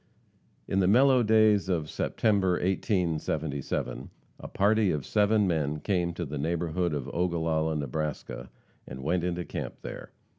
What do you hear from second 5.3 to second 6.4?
men came to the